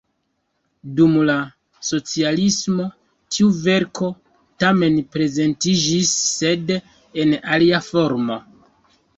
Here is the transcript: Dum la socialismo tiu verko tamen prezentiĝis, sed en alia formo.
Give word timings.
Dum 0.99 1.17
la 1.29 1.33
socialismo 1.89 2.87
tiu 3.37 3.51
verko 3.67 4.09
tamen 4.65 4.97
prezentiĝis, 5.17 6.15
sed 6.33 6.75
en 7.27 7.37
alia 7.59 7.85
formo. 7.93 8.41